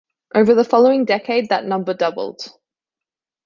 [0.33, 2.51] Over the following decade, that number doubled.